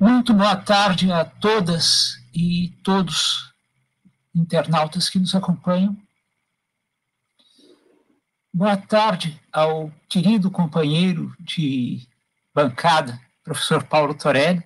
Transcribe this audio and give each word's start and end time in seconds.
Muito 0.00 0.32
boa 0.32 0.54
tarde 0.54 1.10
a 1.10 1.24
todas 1.24 2.22
e 2.32 2.68
todos 2.84 3.52
internautas 4.32 5.10
que 5.10 5.18
nos 5.18 5.34
acompanham. 5.34 5.96
Boa 8.54 8.76
tarde 8.76 9.40
ao 9.52 9.90
querido 10.08 10.52
companheiro 10.52 11.34
de 11.40 12.06
bancada, 12.54 13.20
professor 13.42 13.82
Paulo 13.82 14.14
Torelli. 14.14 14.62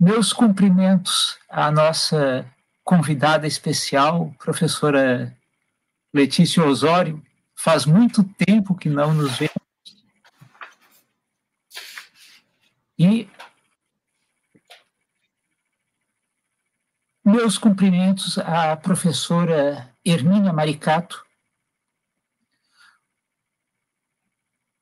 Meus 0.00 0.32
cumprimentos 0.32 1.38
à 1.46 1.70
nossa 1.70 2.50
convidada 2.82 3.46
especial, 3.46 4.34
professora 4.38 5.36
Letícia 6.12 6.64
Osório. 6.64 7.22
Faz 7.54 7.84
muito 7.84 8.24
tempo 8.24 8.74
que 8.74 8.88
não 8.88 9.12
nos 9.12 9.36
vemos. 9.36 9.61
E 12.98 13.28
meus 17.24 17.56
cumprimentos 17.56 18.38
à 18.38 18.76
professora 18.76 19.94
Hermínia 20.04 20.52
Maricato, 20.52 21.24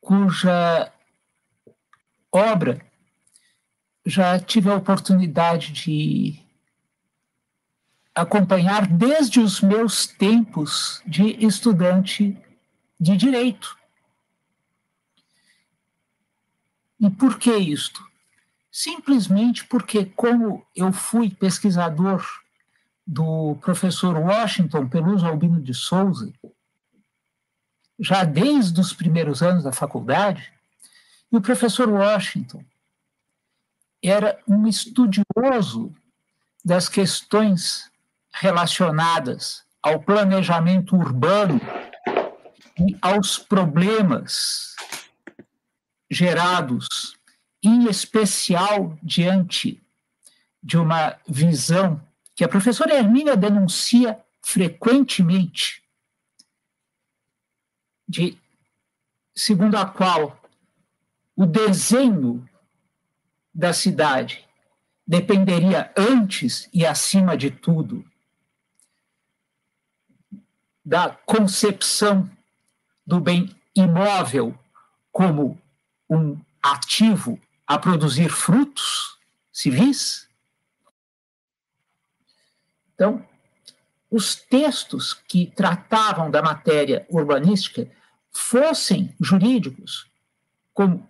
cuja 0.01 0.93
obra 2.33 2.85
já 4.05 4.39
tive 4.41 4.71
a 4.71 4.77
oportunidade 4.77 5.73
de 5.73 6.43
acompanhar 8.15 8.87
desde 8.87 9.41
os 9.41 9.61
meus 9.61 10.07
tempos 10.07 11.03
de 11.07 11.45
estudante 11.45 12.37
de 12.99 13.17
direito. 13.17 13.80
E 17.01 17.09
por 17.09 17.39
que 17.39 17.57
isto? 17.57 18.05
Simplesmente 18.71 19.65
porque, 19.65 20.05
como 20.05 20.65
eu 20.77 20.93
fui 20.93 21.31
pesquisador 21.31 22.25
do 23.07 23.57
professor 23.63 24.17
Washington 24.17 24.87
Peluso 24.89 25.27
Albino 25.27 25.61
de 25.61 25.73
Souza, 25.73 26.33
já 27.99 28.25
desde 28.25 28.81
os 28.81 28.93
primeiros 28.93 29.43
anos 29.43 29.65
da 29.65 29.73
faculdade, 29.73 30.53
e 31.33 31.37
o 31.37 31.41
professor 31.41 31.89
Washington 31.89 32.65
era 34.03 34.39
um 34.47 34.67
estudioso 34.67 35.95
das 36.65 36.89
questões 36.89 37.91
relacionadas 38.33 39.65
ao 39.83 40.01
planejamento 40.01 40.97
urbano 40.97 41.61
e 42.79 42.97
aos 43.01 43.39
problemas 43.39 44.75
gerados, 46.11 47.17
em 47.63 47.89
especial 47.89 48.99
diante 49.03 49.81
de 50.63 50.77
uma 50.77 51.17
visão 51.27 52.03
que 52.35 52.45
a 52.45 52.49
professora 52.49 52.95
Hermínia 52.95 53.37
denuncia 53.37 54.23
frequentemente, 54.43 55.83
de 58.09 58.37
segundo 59.35 59.77
a 59.77 59.87
qual 59.87 60.43
o 61.37 61.47
desenho 61.47 62.49
da 63.55 63.73
cidade 63.73 64.47
dependeria 65.07 65.93
antes 65.97 66.69
e 66.73 66.85
acima 66.85 67.37
de 67.37 67.51
tudo 67.51 68.05
da 70.85 71.11
concepção 71.11 72.29
do 73.07 73.21
bem 73.21 73.55
imóvel 73.75 74.59
como 75.13 75.61
um 76.11 76.39
ativo 76.63 77.41
a 77.67 77.79
produzir 77.79 78.29
frutos 78.29 79.19
civis? 79.53 80.29
Então, 82.95 83.25
os 84.11 84.35
textos 84.35 85.15
que 85.15 85.47
tratavam 85.47 86.31
da 86.31 86.43
matéria 86.43 87.07
urbanística, 87.09 87.89
fossem 88.33 89.15
jurídicos, 89.21 90.07
como 90.75 91.09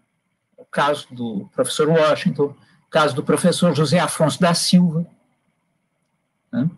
o 0.56 0.64
caso 0.64 1.06
do 1.12 1.48
professor 1.52 1.88
Washington, 1.88 2.56
o 2.86 2.90
caso 2.90 3.14
do 3.14 3.22
professor 3.22 3.74
José 3.74 3.98
Afonso 3.98 4.40
da 4.40 4.54
Silva, 4.54 5.06
né, 6.52 6.68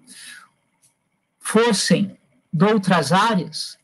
fossem 1.40 2.18
de 2.52 2.64
outras 2.64 3.12
áreas, 3.12 3.78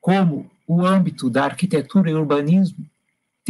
como 0.00 0.50
o 0.66 0.84
âmbito 0.84 1.30
da 1.30 1.44
arquitetura 1.44 2.10
e 2.10 2.14
urbanismo, 2.14 2.89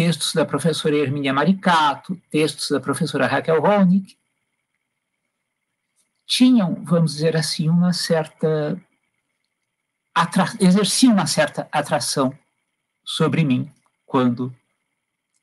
textos 0.01 0.33
da 0.33 0.47
professora 0.47 0.97
Hermínia 0.97 1.31
Maricato, 1.31 2.17
textos 2.31 2.71
da 2.71 2.81
professora 2.81 3.27
Raquel 3.27 3.61
Ronick, 3.61 4.17
tinham, 6.27 6.83
vamos 6.87 7.13
dizer 7.13 7.37
assim, 7.37 7.69
uma 7.69 7.93
certa 7.93 8.83
exerciam 10.59 11.13
uma 11.13 11.27
certa 11.27 11.69
atração 11.71 12.37
sobre 13.05 13.45
mim 13.45 13.71
quando 14.07 14.57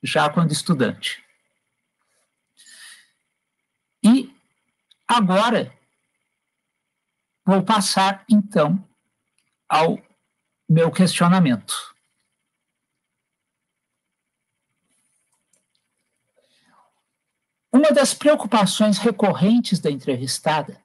já 0.01 0.27
quando 0.27 0.51
estudante. 0.51 1.23
E 4.03 4.33
agora 5.07 5.71
Vou 7.45 7.63
passar, 7.63 8.25
então, 8.29 8.83
ao 9.69 9.97
meu 10.67 10.91
questionamento. 10.91 11.95
Uma 17.71 17.91
das 17.91 18.13
preocupações 18.13 18.97
recorrentes 18.97 19.79
da 19.79 19.91
entrevistada 19.91 20.77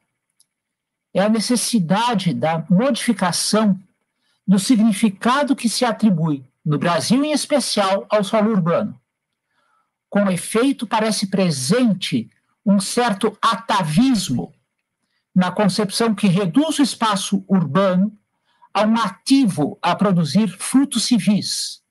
é 1.14 1.20
a 1.22 1.28
necessidade 1.28 2.32
da 2.32 2.64
modificação 2.68 3.78
do 4.46 4.58
significado 4.58 5.54
que 5.54 5.68
se 5.68 5.84
atribui, 5.84 6.44
no 6.64 6.78
Brasil 6.78 7.24
em 7.24 7.32
especial, 7.32 8.06
ao 8.08 8.24
solo 8.24 8.50
urbano. 8.50 8.98
Com 10.08 10.30
efeito, 10.30 10.86
parece 10.86 11.28
presente 11.28 12.30
um 12.64 12.80
certo 12.80 13.36
atavismo 13.40 14.52
na 15.34 15.50
concepção 15.50 16.14
que 16.14 16.26
reduz 16.26 16.78
o 16.78 16.82
espaço 16.82 17.44
urbano 17.48 18.16
a 18.74 18.82
um 18.82 18.96
ativo 18.96 19.78
a 19.82 19.94
produzir 19.94 20.48
frutos 20.48 21.04
civis, 21.04 21.81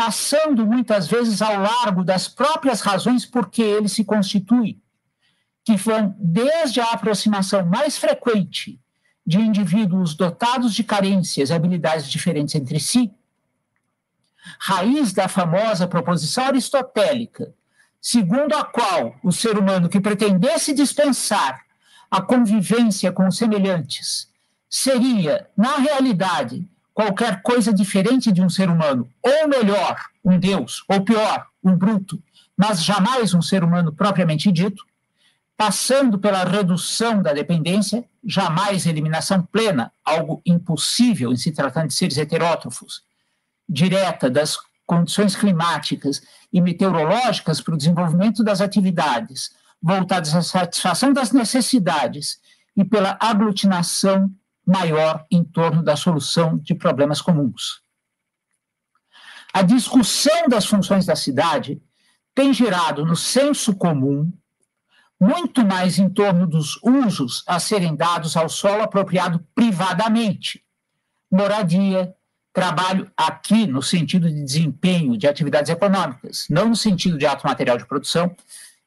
passando 0.00 0.66
muitas 0.66 1.06
vezes 1.06 1.42
ao 1.42 1.60
largo 1.60 2.02
das 2.02 2.26
próprias 2.26 2.80
razões 2.80 3.26
por 3.26 3.50
que 3.50 3.60
ele 3.60 3.86
se 3.86 4.02
constitui, 4.02 4.80
que 5.62 5.76
vão 5.76 6.16
desde 6.18 6.80
a 6.80 6.92
aproximação 6.92 7.66
mais 7.66 7.98
frequente 7.98 8.80
de 9.26 9.38
indivíduos 9.38 10.14
dotados 10.14 10.72
de 10.72 10.82
carências 10.82 11.50
e 11.50 11.52
habilidades 11.52 12.10
diferentes 12.10 12.54
entre 12.54 12.80
si, 12.80 13.12
raiz 14.58 15.12
da 15.12 15.28
famosa 15.28 15.86
proposição 15.86 16.46
aristotélica, 16.46 17.52
segundo 18.00 18.54
a 18.54 18.64
qual 18.64 19.16
o 19.22 19.30
ser 19.30 19.58
humano 19.58 19.86
que 19.86 20.00
pretendesse 20.00 20.72
dispensar 20.72 21.60
a 22.10 22.22
convivência 22.22 23.12
com 23.12 23.30
semelhantes 23.30 24.30
seria, 24.66 25.46
na 25.54 25.76
realidade, 25.76 26.66
qualquer 27.00 27.40
coisa 27.40 27.72
diferente 27.72 28.30
de 28.30 28.42
um 28.42 28.50
ser 28.50 28.68
humano, 28.68 29.08
ou 29.22 29.48
melhor, 29.48 29.96
um 30.22 30.38
Deus, 30.38 30.84
ou 30.86 31.02
pior, 31.02 31.46
um 31.64 31.74
bruto, 31.74 32.22
mas 32.54 32.84
jamais 32.84 33.32
um 33.32 33.40
ser 33.40 33.64
humano 33.64 33.90
propriamente 33.90 34.52
dito, 34.52 34.84
passando 35.56 36.18
pela 36.18 36.44
redução 36.44 37.22
da 37.22 37.32
dependência, 37.32 38.04
jamais 38.22 38.84
eliminação 38.84 39.42
plena, 39.42 39.90
algo 40.04 40.42
impossível 40.44 41.32
em 41.32 41.36
se 41.38 41.50
tratando 41.52 41.88
de 41.88 41.94
seres 41.94 42.18
heterótrofos, 42.18 43.02
direta 43.66 44.28
das 44.28 44.58
condições 44.84 45.34
climáticas 45.34 46.20
e 46.52 46.60
meteorológicas 46.60 47.62
para 47.62 47.74
o 47.74 47.78
desenvolvimento 47.78 48.44
das 48.44 48.60
atividades, 48.60 49.52
voltadas 49.80 50.34
à 50.34 50.42
satisfação 50.42 51.14
das 51.14 51.32
necessidades 51.32 52.38
e 52.76 52.84
pela 52.84 53.16
aglutinação 53.18 54.30
maior 54.70 55.26
em 55.30 55.42
torno 55.42 55.82
da 55.82 55.96
solução 55.96 56.56
de 56.58 56.74
problemas 56.74 57.20
comuns. 57.20 57.82
A 59.52 59.62
discussão 59.62 60.48
das 60.48 60.64
funções 60.64 61.04
da 61.04 61.16
cidade 61.16 61.82
tem 62.34 62.54
gerado 62.54 63.04
no 63.04 63.16
senso 63.16 63.74
comum 63.74 64.32
muito 65.20 65.66
mais 65.66 65.98
em 65.98 66.08
torno 66.08 66.46
dos 66.46 66.80
usos 66.82 67.42
a 67.46 67.58
serem 67.58 67.94
dados 67.94 68.36
ao 68.36 68.48
solo 68.48 68.82
apropriado 68.82 69.44
privadamente. 69.54 70.64
Moradia, 71.30 72.14
trabalho 72.52 73.10
aqui 73.16 73.66
no 73.66 73.82
sentido 73.82 74.28
de 74.30 74.42
desempenho 74.42 75.18
de 75.18 75.26
atividades 75.26 75.70
econômicas, 75.70 76.46
não 76.48 76.70
no 76.70 76.76
sentido 76.76 77.18
de 77.18 77.26
ato 77.26 77.46
material 77.46 77.76
de 77.76 77.86
produção, 77.86 78.34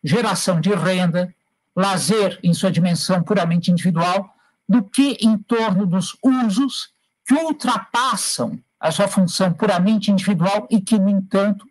geração 0.04 0.60
de 0.60 0.74
renda, 0.74 1.34
lazer 1.76 2.40
em 2.42 2.54
sua 2.54 2.72
dimensão 2.72 3.22
puramente 3.22 3.70
individual, 3.70 4.33
do 4.68 4.84
que 4.84 5.18
em 5.22 5.38
torno 5.38 5.86
dos 5.86 6.16
usos 6.24 6.90
que 7.26 7.34
ultrapassam 7.34 8.60
a 8.80 8.92
sua 8.92 9.08
função 9.08 9.54
puramente 9.54 10.12
individual 10.12 10.68
e 10.70 10.82
que, 10.82 11.00
no 11.00 11.10
entanto, 11.10 11.66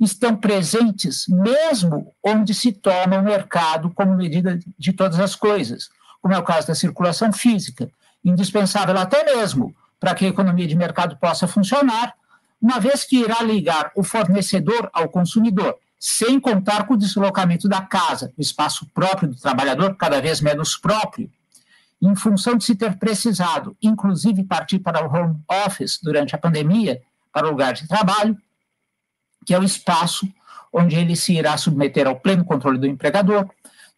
estão 0.00 0.36
presentes 0.36 1.26
mesmo 1.28 2.12
onde 2.22 2.54
se 2.54 2.72
toma 2.72 3.18
o 3.18 3.22
mercado 3.22 3.90
como 3.90 4.16
medida 4.16 4.58
de 4.78 4.92
todas 4.92 5.20
as 5.20 5.34
coisas, 5.34 5.88
como 6.20 6.34
é 6.34 6.38
o 6.38 6.42
caso 6.42 6.66
da 6.66 6.74
circulação 6.74 7.32
física, 7.32 7.90
indispensável 8.24 8.96
até 8.96 9.24
mesmo 9.24 9.74
para 10.00 10.14
que 10.14 10.24
a 10.24 10.28
economia 10.28 10.66
de 10.66 10.74
mercado 10.74 11.16
possa 11.16 11.46
funcionar, 11.46 12.14
uma 12.60 12.80
vez 12.80 13.04
que 13.04 13.18
irá 13.18 13.42
ligar 13.42 13.92
o 13.94 14.02
fornecedor 14.02 14.90
ao 14.92 15.08
consumidor, 15.08 15.76
sem 15.98 16.40
contar 16.40 16.86
com 16.86 16.94
o 16.94 16.98
deslocamento 16.98 17.68
da 17.68 17.82
casa, 17.82 18.32
o 18.36 18.40
espaço 18.40 18.86
próprio 18.92 19.28
do 19.28 19.36
trabalhador, 19.36 19.96
cada 19.96 20.20
vez 20.20 20.40
menos 20.40 20.76
próprio, 20.76 21.30
em 22.06 22.14
função 22.14 22.56
de 22.56 22.64
se 22.64 22.74
ter 22.74 22.98
precisado, 22.98 23.76
inclusive, 23.80 24.44
partir 24.44 24.78
para 24.78 25.06
o 25.06 25.10
home 25.10 25.36
office 25.66 25.98
durante 26.02 26.34
a 26.34 26.38
pandemia, 26.38 27.00
para 27.32 27.46
o 27.46 27.50
lugar 27.50 27.72
de 27.72 27.88
trabalho, 27.88 28.36
que 29.46 29.54
é 29.54 29.58
o 29.58 29.64
espaço 29.64 30.28
onde 30.70 30.96
ele 30.96 31.16
se 31.16 31.32
irá 31.32 31.56
submeter 31.56 32.06
ao 32.06 32.20
pleno 32.20 32.44
controle 32.44 32.78
do 32.78 32.86
empregador, 32.86 33.48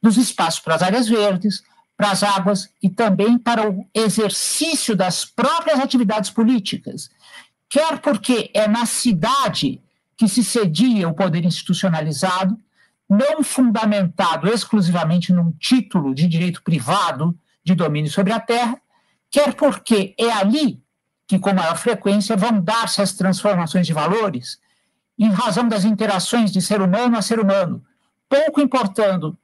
dos 0.00 0.16
espaços 0.16 0.60
para 0.60 0.76
as 0.76 0.82
áreas 0.82 1.08
verdes, 1.08 1.64
para 1.96 2.10
as 2.10 2.22
águas 2.22 2.70
e 2.82 2.88
também 2.88 3.38
para 3.38 3.68
o 3.68 3.84
exercício 3.92 4.94
das 4.94 5.24
próprias 5.24 5.80
atividades 5.80 6.30
políticas, 6.30 7.10
quer 7.68 7.98
porque 7.98 8.50
é 8.54 8.68
na 8.68 8.86
cidade 8.86 9.80
que 10.16 10.28
se 10.28 10.44
cedia 10.44 11.08
o 11.08 11.14
poder 11.14 11.44
institucionalizado, 11.44 12.56
não 13.08 13.42
fundamentado 13.42 14.48
exclusivamente 14.48 15.32
num 15.32 15.50
título 15.52 16.14
de 16.14 16.28
direito 16.28 16.62
privado 16.62 17.36
de 17.66 17.74
domínio 17.74 18.10
sobre 18.10 18.32
a 18.32 18.38
terra, 18.38 18.80
quer 19.28 19.52
porque 19.52 20.14
é 20.16 20.30
ali 20.30 20.80
que, 21.26 21.36
com 21.36 21.52
maior 21.52 21.76
frequência, 21.76 22.36
vão 22.36 22.60
dar-se 22.60 23.02
as 23.02 23.12
transformações 23.12 23.84
de 23.84 23.92
valores, 23.92 24.60
em 25.18 25.28
razão 25.30 25.68
das 25.68 25.84
interações 25.84 26.52
de 26.52 26.62
ser 26.62 26.80
humano 26.80 27.18
a 27.18 27.22
ser 27.22 27.40
humano, 27.40 27.84
pouco 28.28 28.60
importando 28.60 29.36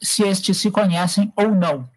se 0.00 0.22
estes 0.22 0.58
se 0.58 0.70
conhecem 0.70 1.32
ou 1.34 1.52
não. 1.52 1.90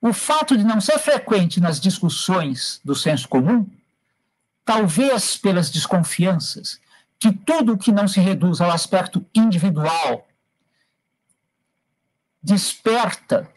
O 0.00 0.12
fato 0.12 0.56
de 0.56 0.62
não 0.62 0.80
ser 0.80 0.98
frequente 1.00 1.60
nas 1.60 1.80
discussões 1.80 2.80
do 2.84 2.94
senso 2.94 3.26
comum, 3.26 3.68
talvez 4.64 5.36
pelas 5.36 5.68
desconfianças, 5.68 6.80
que 7.18 7.32
tudo 7.32 7.76
que 7.76 7.90
não 7.90 8.06
se 8.06 8.20
reduz 8.20 8.60
ao 8.60 8.70
aspecto 8.70 9.26
individual 9.34 10.28
desperta 12.46 13.50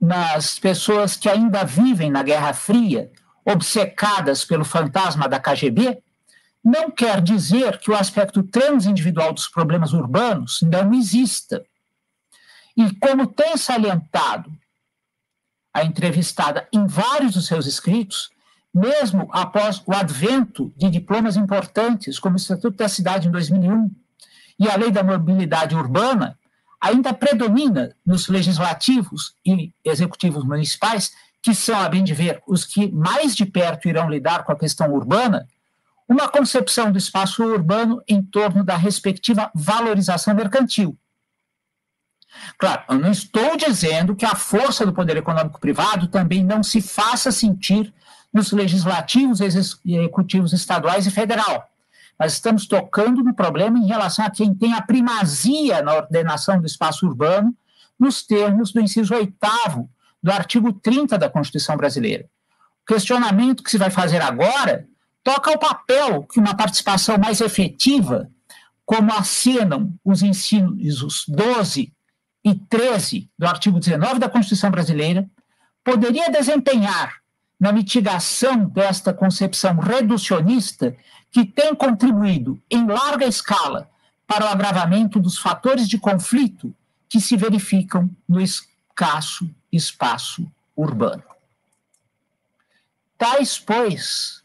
nas 0.00 0.58
pessoas 0.58 1.16
que 1.16 1.28
ainda 1.28 1.62
vivem 1.64 2.10
na 2.10 2.24
Guerra 2.24 2.52
Fria, 2.52 3.12
obcecadas 3.44 4.44
pelo 4.44 4.64
fantasma 4.64 5.28
da 5.28 5.38
KGB, 5.38 6.02
não 6.62 6.90
quer 6.90 7.20
dizer 7.20 7.78
que 7.78 7.88
o 7.88 7.94
aspecto 7.94 8.42
transindividual 8.42 9.32
dos 9.32 9.46
problemas 9.46 9.92
urbanos 9.92 10.60
não 10.62 10.92
exista. 10.92 11.64
E 12.76 12.92
como 12.96 13.28
tem 13.28 13.56
salientado 13.56 14.52
a 15.72 15.84
entrevistada 15.84 16.68
em 16.72 16.84
vários 16.84 17.34
dos 17.34 17.46
seus 17.46 17.64
escritos, 17.66 18.30
mesmo 18.74 19.28
após 19.32 19.80
o 19.86 19.94
advento 19.94 20.72
de 20.76 20.90
diplomas 20.90 21.36
importantes, 21.36 22.18
como 22.18 22.34
o 22.34 22.36
Estatuto 22.38 22.76
da 22.76 22.88
Cidade 22.88 23.28
em 23.28 23.30
2001 23.30 23.88
e 24.58 24.68
a 24.68 24.76
Lei 24.76 24.90
da 24.90 25.04
Mobilidade 25.04 25.76
Urbana, 25.76 26.39
ainda 26.80 27.12
predomina 27.12 27.94
nos 28.04 28.28
legislativos 28.28 29.34
e 29.44 29.72
executivos 29.84 30.44
municipais, 30.44 31.12
que 31.42 31.54
são, 31.54 31.78
a 31.78 31.88
bem 31.88 32.02
de 32.02 32.14
ver, 32.14 32.42
os 32.46 32.64
que 32.64 32.90
mais 32.90 33.36
de 33.36 33.44
perto 33.44 33.88
irão 33.88 34.08
lidar 34.08 34.44
com 34.44 34.52
a 34.52 34.58
questão 34.58 34.92
urbana, 34.92 35.46
uma 36.08 36.28
concepção 36.28 36.90
do 36.90 36.98
espaço 36.98 37.42
urbano 37.42 38.02
em 38.08 38.22
torno 38.22 38.64
da 38.64 38.76
respectiva 38.76 39.50
valorização 39.54 40.34
mercantil. 40.34 40.96
Claro, 42.58 42.82
eu 42.88 42.98
não 42.98 43.10
estou 43.10 43.56
dizendo 43.56 44.16
que 44.16 44.24
a 44.24 44.34
força 44.34 44.86
do 44.86 44.92
poder 44.92 45.16
econômico 45.16 45.60
privado 45.60 46.08
também 46.08 46.44
não 46.44 46.62
se 46.62 46.80
faça 46.80 47.30
sentir 47.30 47.92
nos 48.32 48.52
legislativos, 48.52 49.40
executivos 49.40 50.52
estaduais 50.52 51.06
e 51.06 51.10
federal. 51.10 51.69
Mas 52.20 52.34
estamos 52.34 52.66
tocando 52.66 53.24
no 53.24 53.34
problema 53.34 53.78
em 53.78 53.86
relação 53.86 54.26
a 54.26 54.30
quem 54.30 54.54
tem 54.54 54.74
a 54.74 54.82
primazia 54.82 55.80
na 55.80 55.94
ordenação 55.94 56.60
do 56.60 56.66
espaço 56.66 57.06
urbano, 57.06 57.56
nos 57.98 58.22
termos 58.22 58.72
do 58.72 58.80
inciso 58.80 59.14
8 59.14 59.34
do 60.22 60.30
artigo 60.30 60.70
30 60.70 61.16
da 61.16 61.30
Constituição 61.30 61.78
Brasileira. 61.78 62.28
O 62.82 62.92
questionamento 62.92 63.62
que 63.62 63.70
se 63.70 63.78
vai 63.78 63.88
fazer 63.88 64.20
agora 64.20 64.86
toca 65.24 65.50
ao 65.50 65.58
papel 65.58 66.24
que 66.24 66.38
uma 66.38 66.54
participação 66.54 67.16
mais 67.16 67.40
efetiva, 67.40 68.30
como 68.84 69.14
assinam 69.14 69.94
os 70.04 70.22
incisos 70.22 71.24
12 71.26 71.90
e 72.44 72.54
13 72.54 73.30
do 73.38 73.46
artigo 73.46 73.80
19 73.80 74.18
da 74.18 74.28
Constituição 74.28 74.70
Brasileira, 74.70 75.26
poderia 75.82 76.30
desempenhar 76.30 77.19
na 77.60 77.72
mitigação 77.72 78.64
desta 78.64 79.12
concepção 79.12 79.76
reducionista 79.76 80.96
que 81.30 81.44
tem 81.44 81.74
contribuído 81.74 82.60
em 82.70 82.86
larga 82.86 83.26
escala 83.26 83.90
para 84.26 84.46
o 84.46 84.48
agravamento 84.48 85.20
dos 85.20 85.38
fatores 85.38 85.86
de 85.86 85.98
conflito 85.98 86.74
que 87.06 87.20
se 87.20 87.36
verificam 87.36 88.08
no 88.26 88.40
escasso 88.40 89.48
espaço 89.70 90.50
urbano. 90.74 91.22
Tais, 93.18 93.58
pois, 93.58 94.42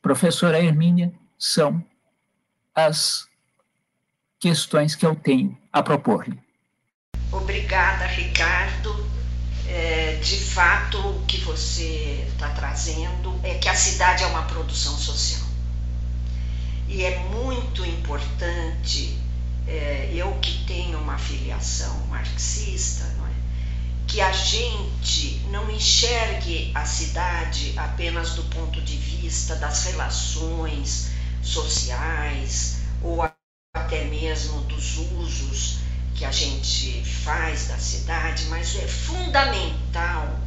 professora 0.00 0.58
Hermínia, 0.58 1.12
são 1.38 1.84
as 2.74 3.28
questões 4.38 4.94
que 4.94 5.04
eu 5.04 5.14
tenho 5.14 5.56
a 5.72 5.82
propor-lhe. 5.82 6.40
Obrigada, 7.30 8.06
Ricardo. 8.06 9.15
É, 9.68 10.18
de 10.22 10.36
fato, 10.38 10.98
o 10.98 11.24
que 11.26 11.38
você 11.38 12.24
está 12.28 12.48
trazendo 12.50 13.38
é 13.42 13.54
que 13.54 13.68
a 13.68 13.74
cidade 13.74 14.22
é 14.22 14.26
uma 14.26 14.42
produção 14.42 14.96
social. 14.96 15.46
E 16.88 17.04
é 17.04 17.18
muito 17.30 17.84
importante, 17.84 19.18
é, 19.66 20.10
eu 20.14 20.32
que 20.40 20.64
tenho 20.66 20.98
uma 20.98 21.18
filiação 21.18 22.06
marxista, 22.06 23.04
não 23.18 23.26
é? 23.26 23.30
que 24.06 24.20
a 24.20 24.30
gente 24.30 25.40
não 25.50 25.68
enxergue 25.70 26.70
a 26.74 26.84
cidade 26.84 27.74
apenas 27.76 28.34
do 28.34 28.44
ponto 28.44 28.80
de 28.80 28.96
vista 28.96 29.56
das 29.56 29.84
relações 29.84 31.10
sociais 31.42 32.78
ou 33.02 33.20
até 33.74 34.04
mesmo 34.04 34.60
dos 34.62 34.96
usos 34.96 35.78
que 36.16 36.24
a 36.24 36.32
gente 36.32 37.04
faz 37.04 37.68
da 37.68 37.78
cidade, 37.78 38.46
mas 38.46 38.74
é 38.76 38.88
fundamental 38.88 40.38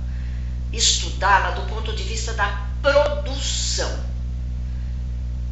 estudá-la 0.73 1.51
do 1.51 1.61
ponto 1.73 1.95
de 1.95 2.03
vista 2.03 2.33
da 2.33 2.67
produção. 2.81 4.03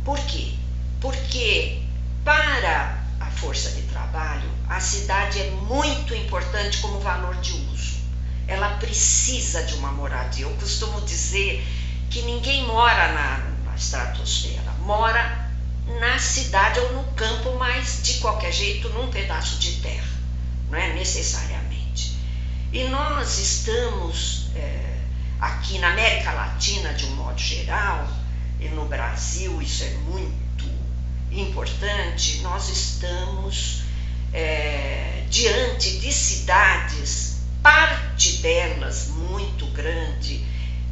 Por 0.03 0.17
quê? 0.19 0.53
Porque 0.99 1.83
para 2.23 2.97
a 3.19 3.25
força 3.27 3.71
de 3.71 3.83
trabalho, 3.83 4.49
a 4.67 4.79
cidade 4.79 5.39
é 5.39 5.51
muito 5.51 6.15
importante 6.15 6.79
como 6.79 6.99
valor 6.99 7.35
de 7.37 7.53
uso. 7.53 7.97
Ela 8.47 8.77
precisa 8.77 9.63
de 9.63 9.75
uma 9.75 9.91
moradia. 9.91 10.45
Eu 10.45 10.55
costumo 10.55 11.01
dizer 11.01 11.65
que 12.09 12.21
ninguém 12.23 12.65
mora 12.65 13.11
na, 13.11 13.37
na 13.65 13.75
estratosfera, 13.75 14.71
mora 14.79 15.46
na 15.99 16.19
cidade 16.19 16.79
ou 16.79 16.93
no 16.93 17.03
campo, 17.13 17.55
mas 17.57 18.01
de 18.03 18.15
qualquer 18.15 18.51
jeito 18.51 18.89
num 18.89 19.09
pedaço 19.09 19.57
de 19.57 19.73
terra, 19.81 20.07
não 20.69 20.77
é 20.77 20.93
necessariamente. 20.93 22.17
E 22.71 22.83
nós 22.85 23.39
estamos 23.39 24.49
é, 24.55 24.99
aqui 25.39 25.79
na 25.79 25.91
América 25.91 26.31
Latina, 26.33 26.93
de 26.93 27.05
um 27.05 27.15
modo 27.15 27.39
geral, 27.39 28.07
e 28.59 28.67
no 28.69 28.85
Brasil 28.85 29.61
isso 29.61 29.83
é 29.83 29.89
muito 30.09 30.65
importante, 31.31 32.39
nós 32.39 32.69
estamos 32.69 33.83
é, 34.33 35.23
diante 35.29 35.99
de 35.99 36.11
cidades, 36.11 37.37
parte 37.63 38.33
delas 38.37 39.07
muito 39.07 39.65
grande, 39.67 40.45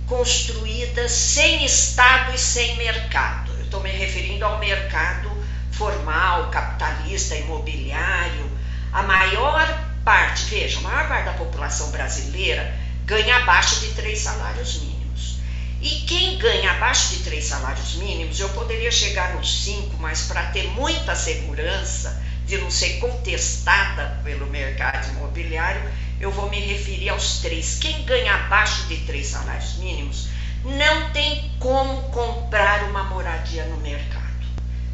construídas 0.08 1.12
sem 1.12 1.66
Estado 1.66 2.34
e 2.34 2.38
sem 2.38 2.78
mercado 2.78 3.55
estou 3.76 3.84
me 3.84 3.92
referindo 3.92 4.46
ao 4.46 4.60
mercado 4.60 5.30
formal, 5.72 6.50
capitalista, 6.50 7.36
imobiliário. 7.36 8.50
A 8.94 9.04
maior 9.04 9.68
parte, 10.06 10.46
veja, 10.46 10.80
a 10.80 10.84
maior 10.84 11.10
parte 11.10 11.26
da 11.26 11.34
população 11.34 11.92
brasileira 11.92 12.74
ganha 13.04 13.36
abaixo 13.36 13.82
de 13.82 13.94
três 13.94 14.20
salários 14.20 14.76
mínimos. 14.76 15.40
E 15.82 16.06
quem 16.08 16.38
ganha 16.38 16.72
abaixo 16.72 17.10
de 17.10 17.18
três 17.18 17.46
salários 17.46 17.96
mínimos, 17.96 18.40
eu 18.40 18.48
poderia 18.50 18.92
chegar 18.92 19.34
nos 19.34 19.64
cinco, 19.64 19.98
mas 20.00 20.22
para 20.22 20.46
ter 20.46 20.70
muita 20.70 21.14
segurança 21.14 22.18
de 22.46 22.58
não 22.58 22.72
ser 22.72 22.98
contestada 23.00 24.18
pelo 24.24 24.48
mercado 24.48 25.10
imobiliário, 25.10 25.84
eu 26.18 26.32
vou 26.32 26.50
me 26.50 26.62
referir 26.62 27.10
aos 27.10 27.40
três. 27.40 27.76
Quem 27.76 28.06
ganha 28.06 28.36
abaixo 28.36 28.84
de 28.84 29.00
três 29.00 29.28
salários 29.28 29.74
mínimos 29.74 30.28
não 30.66 31.12
tem 31.12 31.52
como 31.60 32.02
comprar 32.10 32.84
uma 32.90 33.04
moradia 33.04 33.66
no 33.66 33.78
mercado. 33.78 34.26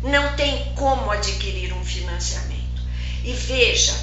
não 0.03 0.35
tem 0.35 0.73
como 0.75 1.11
adquirir 1.11 1.71
um 1.73 1.85
financiamento. 1.85 2.81
E 3.23 3.33
veja, 3.33 3.93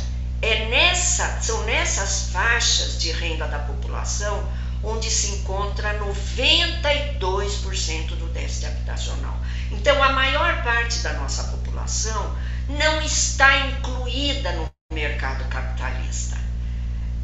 é 0.41 0.69
nessa, 0.69 1.41
são 1.43 1.65
nessas 1.65 2.31
faixas 2.31 2.99
de 2.99 3.11
renda 3.11 3.49
da 3.49 3.59
população 3.59 4.49
onde 4.83 5.11
se 5.11 5.33
encontra 5.33 5.99
92% 5.99 8.17
do 8.17 8.29
déficit 8.29 8.67
habitacional. 8.67 9.37
Então, 9.73 10.01
a 10.03 10.13
maior 10.13 10.63
parte 10.63 11.01
da 11.01 11.15
nossa 11.15 11.43
população 11.45 12.37
não 12.69 13.03
está 13.03 13.67
incluída 13.67 14.53
no 14.53 14.71
mercado 14.93 15.45
capitalista. 15.49 16.37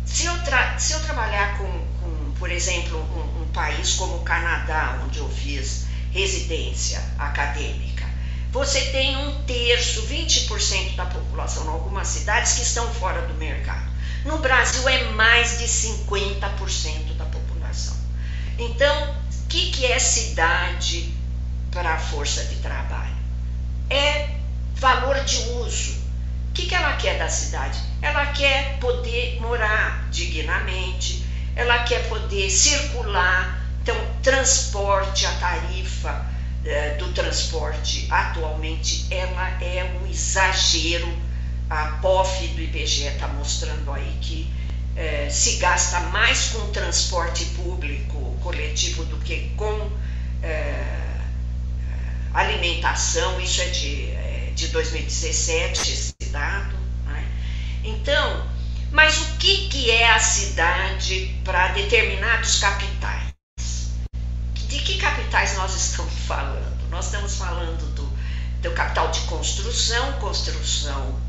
Se 0.05 0.25
eu, 0.27 0.35
se 0.79 0.93
eu 0.95 1.01
trabalhar 1.05 1.59
com, 1.59 1.67
com 2.01 2.33
por 2.39 2.51
exemplo, 2.51 2.99
um 2.99 3.44
país 3.55 3.95
como 3.95 4.17
o 4.17 4.23
Canadá, 4.23 5.01
onde 5.05 5.19
eu 5.19 5.29
fiz 5.31 5.87
residência 6.13 7.03
acadêmica, 7.19 8.05
você 8.53 8.81
tem 8.93 9.17
um 9.17 9.43
terço, 9.45 10.03
20% 10.03 10.95
da 10.95 11.07
população 11.07 11.65
em 11.65 11.69
algumas 11.69 12.07
cidades 12.07 12.53
que 12.53 12.63
estão 12.63 12.93
fora 12.95 13.23
do 13.23 13.35
mercado. 13.35 13.93
No 14.25 14.39
Brasil 14.39 14.89
é 14.89 15.05
mais 15.13 15.59
de 15.59 15.65
50% 15.65 17.17
da 17.17 17.25
população. 17.25 17.97
Então, 18.59 19.11
o 19.11 19.49
que, 19.49 19.71
que 19.71 19.87
é 19.87 19.99
cidade 19.99 21.13
para 21.73 21.95
a 21.95 21.99
força 21.99 22.45
de 22.45 22.57
trabalho? 22.57 23.17
É 23.91 24.37
valor 24.77 25.19
de 25.25 25.37
uso. 25.65 25.95
O 26.51 26.53
que, 26.55 26.67
que 26.67 26.75
ela 26.77 26.93
quer 26.93 27.19
da 27.19 27.29
cidade? 27.29 27.81
Ela 28.01 28.27
quer 28.27 28.79
poder 28.79 29.41
morar 29.41 30.09
dignamente, 30.11 31.24
ela 31.57 31.79
quer 31.85 32.09
poder 32.09 32.51
circular. 32.51 33.63
Então, 33.83 33.97
transporte, 34.23 35.27
a 35.27 35.33
tarifa 35.33 36.27
eh, 36.65 36.97
do 36.99 37.13
transporte 37.13 38.07
atualmente 38.11 39.07
ela 39.11 39.63
é 39.63 39.85
um 40.01 40.07
exagero. 40.07 41.13
A 41.69 41.99
POF 42.03 42.47
do 42.49 42.61
IBGE 42.61 43.07
está 43.07 43.29
mostrando 43.29 43.91
aí 43.93 44.19
que 44.21 44.51
eh, 44.97 45.29
se 45.31 45.57
gasta 45.57 46.01
mais 46.01 46.49
com 46.49 46.71
transporte 46.71 47.45
público 47.57 48.37
coletivo 48.43 49.05
do 49.05 49.17
que 49.19 49.51
com 49.57 49.91
eh, 50.43 51.21
alimentação. 52.33 53.41
Isso 53.41 53.61
é 53.61 53.67
de, 53.67 54.55
de 54.55 54.69
2017, 54.69 55.81
esse 55.81 56.15
dado. 56.31 56.77
Né? 57.07 57.27
Então, 57.85 58.54
mas 58.95 59.19
o 59.23 59.37
que, 59.39 59.69
que 59.69 59.91
é 59.91 60.09
a 60.09 60.21
cidade 60.21 61.37
para 61.45 61.73
determinados 61.73 62.61
capitais? 62.61 63.35
De 64.69 64.79
que 64.79 64.99
capitais 64.99 65.57
nós 65.57 65.75
estamos 65.75 66.15
falando? 66.29 66.89
Nós 66.91 67.07
estamos 67.07 67.35
falando 67.35 67.93
do, 67.97 68.07
do 68.63 68.71
capital 68.71 69.11
de 69.11 69.21
construção, 69.23 70.13
construção 70.21 71.21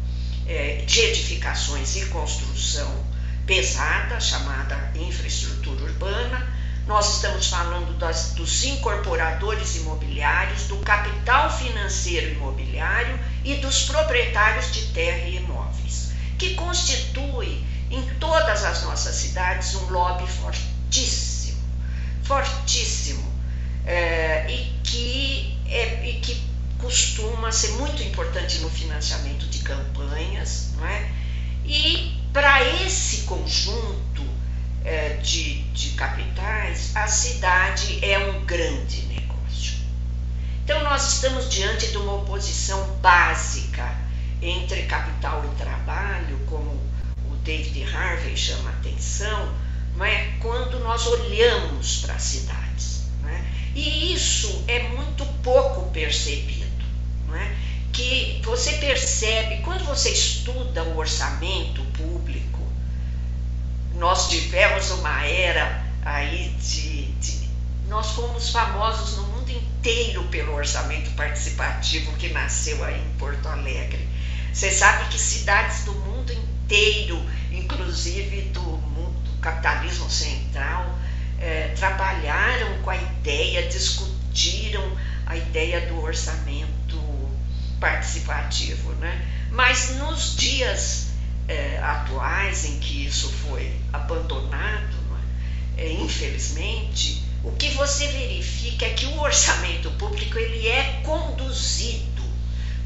é, 0.46 0.84
de 0.86 1.00
edificações 1.00 1.96
e 1.96 2.06
construção 2.06 3.04
pesada, 3.48 4.20
chamada 4.20 4.92
infraestrutura 4.94 5.86
urbana. 5.86 6.48
Nós 6.86 7.16
estamos 7.16 7.48
falando 7.50 7.98
das, 7.98 8.34
dos 8.34 8.64
incorporadores 8.64 9.78
imobiliários, 9.78 10.68
do 10.68 10.78
capital 10.78 11.52
financeiro 11.52 12.36
imobiliário 12.36 13.20
e 13.44 13.56
dos 13.56 13.86
proprietários 13.86 14.72
de 14.72 14.84
terra 14.94 15.28
e 15.28 15.38
imóveis 15.38 15.55
que 16.46 16.54
constitui 16.54 17.64
em 17.90 18.04
todas 18.20 18.64
as 18.64 18.84
nossas 18.84 19.16
cidades 19.16 19.74
um 19.76 19.90
lobby 19.90 20.28
fortíssimo, 20.28 21.60
fortíssimo, 22.24 23.26
é, 23.86 24.46
e, 24.50 24.80
que 24.84 25.58
é, 25.68 26.08
e 26.08 26.20
que 26.20 26.44
costuma 26.78 27.52
ser 27.52 27.72
muito 27.74 28.04
importante 28.04 28.60
no 28.60 28.70
financiamento 28.70 29.48
de 29.48 29.60
campanhas, 29.60 30.72
não 30.76 30.86
é? 30.86 31.10
E 31.66 32.22
para 32.32 32.64
esse 32.84 33.22
conjunto 33.24 34.24
é, 34.84 35.14
de, 35.16 35.64
de 35.72 35.92
capitais, 35.92 36.96
a 36.96 37.08
cidade 37.08 38.06
é 38.06 38.20
um 38.20 38.46
grande 38.46 39.02
negócio. 39.04 39.80
Então, 40.64 40.84
nós 40.84 41.14
estamos 41.14 41.50
diante 41.50 41.88
de 41.88 41.98
uma 41.98 42.16
oposição 42.16 42.86
básica 43.02 44.05
entre 44.48 44.84
capital 44.84 45.44
e 45.46 45.56
trabalho, 45.58 46.40
como 46.48 46.72
o 47.32 47.36
David 47.44 47.84
Harvey 47.96 48.38
chama 48.38 48.70
atenção, 48.70 49.54
não 49.96 50.06
é? 50.06 50.34
quando 50.40 50.80
nós 50.80 51.06
olhamos 51.08 52.02
para 52.02 52.14
as 52.14 52.22
cidades. 52.22 53.06
É? 53.28 53.44
E 53.76 54.14
isso 54.14 54.64
é 54.68 54.84
muito 54.90 55.26
pouco 55.42 55.90
percebido. 55.92 56.66
É? 57.34 57.56
Que 57.92 58.42
você 58.44 58.74
percebe, 58.74 59.62
quando 59.64 59.84
você 59.86 60.10
estuda 60.10 60.84
o 60.84 60.98
orçamento 60.98 61.84
público, 61.98 62.60
nós 63.96 64.30
tivemos 64.30 64.92
uma 64.92 65.26
era 65.26 65.84
aí 66.04 66.50
de, 66.60 67.06
de 67.14 67.50
nós 67.88 68.12
fomos 68.12 68.50
famosos 68.50 69.18
no 69.18 69.24
mundo 69.28 69.50
inteiro 69.50 70.24
pelo 70.26 70.54
orçamento 70.56 71.12
participativo 71.12 72.12
que 72.14 72.30
nasceu 72.30 72.84
aí 72.84 73.00
em 73.00 73.18
Porto 73.18 73.48
Alegre. 73.48 74.08
Você 74.56 74.72
sabe 74.72 75.10
que 75.10 75.20
cidades 75.20 75.84
do 75.84 75.92
mundo 75.92 76.32
inteiro, 76.32 77.22
inclusive 77.52 78.44
do, 78.54 78.62
mundo, 78.62 79.20
do 79.26 79.38
capitalismo 79.42 80.10
central, 80.10 80.98
é, 81.38 81.74
trabalharam 81.76 82.82
com 82.82 82.90
a 82.90 82.96
ideia, 82.96 83.68
discutiram 83.68 84.90
a 85.26 85.36
ideia 85.36 85.82
do 85.82 86.02
orçamento 86.02 86.98
participativo. 87.82 88.94
Né? 88.94 89.28
Mas 89.52 89.98
nos 89.98 90.38
dias 90.38 91.08
é, 91.50 91.78
atuais 91.84 92.64
em 92.64 92.80
que 92.80 93.08
isso 93.08 93.30
foi 93.30 93.74
abandonado, 93.92 94.96
é, 95.78 95.92
infelizmente, 95.92 97.22
o 97.44 97.52
que 97.52 97.72
você 97.72 98.08
verifica 98.08 98.86
é 98.86 98.92
que 98.92 99.06
o 99.06 99.20
orçamento 99.20 99.92
público 99.92 100.40
ele 100.40 100.66
é 100.70 101.02
conduzido 101.04 102.15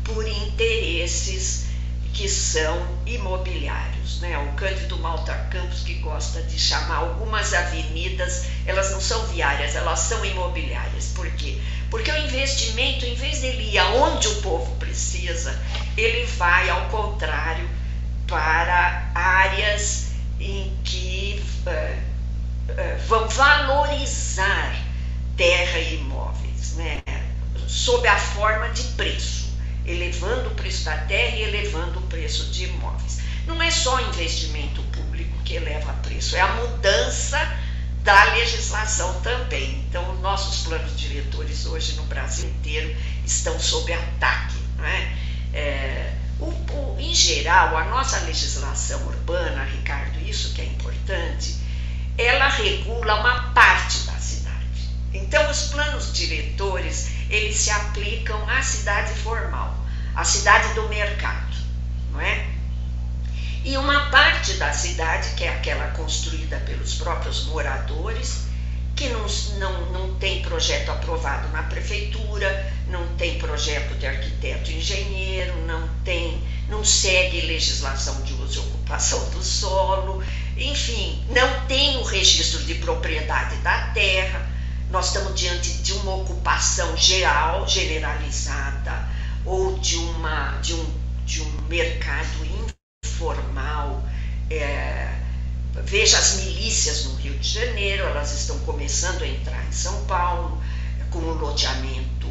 por 0.04 0.28
interesses 0.28 1.70
que 2.14 2.28
são 2.28 2.86
imobiliários. 3.06 4.20
Né? 4.20 4.38
O 4.38 4.54
Cândido 4.54 4.98
Malta 4.98 5.34
Campos, 5.50 5.84
que 5.84 5.96
gosta 5.96 6.42
de 6.42 6.60
chamar 6.60 6.98
algumas 6.98 7.54
avenidas, 7.54 8.46
elas 8.66 8.92
não 8.92 9.00
são 9.00 9.26
viárias, 9.28 9.76
elas 9.76 10.00
são 10.00 10.24
imobiliárias. 10.26 11.14
Por 11.16 11.30
quê? 11.32 11.58
Porque 11.90 12.12
o 12.12 12.18
investimento, 12.18 13.06
em 13.06 13.16
vez 13.16 13.40
dele 13.40 13.72
ir 13.72 13.78
aonde 13.78 14.28
o 14.28 14.42
povo 14.42 14.76
precisa, 14.76 15.58
ele 15.96 16.26
vai 16.26 16.70
ao 16.70 16.90
contrário 16.90 17.70
para 18.28 19.12
áreas 19.16 20.12
em 20.40 20.78
que 20.84 21.44
uh, 21.66 22.72
uh, 22.72 23.08
vão 23.08 23.28
valorizar 23.30 24.76
terra 25.36 25.80
e 25.80 25.96
imóveis, 25.96 26.74
né? 26.74 27.02
sob 27.68 28.08
a 28.08 28.18
forma 28.18 28.70
de 28.70 28.84
preço 28.94 29.49
elevando 29.90 30.50
o 30.50 30.56
preço 30.56 30.86
da 30.86 30.98
terra 30.98 31.36
e 31.36 31.42
elevando 31.42 32.00
o 32.00 32.04
preço 32.04 32.46
de 32.52 32.66
imóveis. 32.66 33.20
Não 33.48 33.62
é 33.62 33.72
só 33.72 34.00
investimento 34.02 34.82
público 34.84 35.42
que 35.44 35.56
eleva 35.56 35.94
preço, 36.04 36.36
é 36.36 36.42
a 36.42 36.54
mudança 36.54 37.40
da 38.04 38.24
legislação 38.36 39.20
também. 39.22 39.84
Então, 39.88 40.16
nossos 40.22 40.68
planos 40.68 40.96
diretores 40.98 41.66
hoje 41.66 41.94
no 41.94 42.04
Brasil 42.04 42.48
inteiro 42.50 42.96
estão 43.26 43.60
sob 43.60 43.92
ataque. 43.92 44.56
Não 44.78 44.86
é? 44.86 45.14
É, 45.54 46.14
o, 46.40 46.46
o, 46.46 46.98
em 47.00 47.14
geral, 47.14 47.76
a 47.76 47.86
nossa 47.86 48.20
legislação 48.20 49.02
urbana, 49.08 49.64
Ricardo, 49.64 50.20
isso 50.20 50.54
que 50.54 50.62
é 50.62 50.66
importante, 50.66 51.58
ela 52.18 52.48
regula 52.48 53.16
uma 53.16 53.54
parte 53.54 54.00
da 54.02 54.14
cidade. 54.14 54.90
Então, 55.14 55.50
os 55.50 55.64
planos 55.64 56.14
diretores, 56.14 57.10
eles 57.30 57.58
se 57.58 57.72
aplicam 57.72 58.48
à 58.48 58.62
cidade 58.62 59.14
formal 59.16 59.79
a 60.16 60.24
cidade 60.24 60.74
do 60.74 60.88
mercado, 60.90 61.56
não 62.12 62.22
é? 62.22 62.46
E 63.64 63.78
uma 63.78 64.10
parte 64.10 64.54
da 64.54 64.72
cidade, 64.72 65.32
que 65.36 65.44
é 65.44 65.50
aquela 65.50 65.88
construída 65.90 66.58
pelos 66.66 66.96
próprios 66.96 67.46
moradores, 67.46 68.50
que 68.96 69.08
não, 69.10 69.26
não, 69.60 69.92
não 69.92 70.16
tem 70.16 70.42
projeto 70.42 70.90
aprovado 70.90 71.48
na 71.50 71.64
prefeitura, 71.64 72.74
não 72.88 73.08
tem 73.16 73.38
projeto 73.40 73.98
de 73.98 74.06
arquiteto 74.06 74.72
engenheiro, 74.72 75.56
não 75.66 75.88
tem, 76.04 76.42
não 76.68 76.84
segue 76.84 77.42
legislação 77.42 78.22
de 78.24 78.34
uso 78.34 78.60
e 78.60 78.68
ocupação 78.68 79.30
do 79.30 79.42
solo, 79.42 80.24
enfim, 80.58 81.24
não 81.30 81.66
tem 81.66 81.98
o 81.98 82.04
registro 82.04 82.64
de 82.64 82.76
propriedade 82.76 83.56
da 83.58 83.88
terra. 83.94 84.50
Nós 84.90 85.08
estamos 85.08 85.40
diante 85.40 85.70
de 85.84 85.94
uma 85.94 86.16
ocupação 86.16 86.98
geral, 86.98 87.68
generalizada, 87.68 89.08
ou 89.50 89.80
de, 89.80 89.96
uma, 89.96 90.52
de, 90.62 90.76
um, 90.76 90.86
de 91.26 91.42
um 91.42 91.52
mercado 91.68 92.46
informal. 93.04 94.08
É, 94.50 95.12
veja 95.84 96.20
as 96.20 96.36
milícias 96.36 97.06
no 97.06 97.16
Rio 97.16 97.38
de 97.40 97.50
Janeiro, 97.50 98.04
elas 98.04 98.32
estão 98.32 98.60
começando 98.60 99.24
a 99.24 99.28
entrar 99.28 99.68
em 99.68 99.72
São 99.72 100.06
Paulo 100.06 100.62
com 101.10 101.18
o 101.18 101.34
loteamento 101.34 102.30